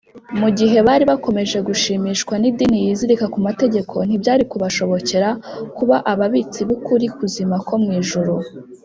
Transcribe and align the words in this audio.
mu 0.39 0.49
gihe 0.57 0.77
bari 0.87 1.03
bakomeje 1.11 1.57
gushimishwa 1.67 2.33
n’idini 2.37 2.77
yizirika 2.85 3.25
ku 3.33 3.39
mategeko, 3.47 3.95
ntibyari 4.07 4.43
kubashobokera 4.51 5.29
kuba 5.77 5.95
ababitsi 6.11 6.59
b’ukuri 6.67 7.05
kuzima 7.17 7.55
ko 7.67 7.73
mu 7.83 7.91
ijuru 8.01 8.33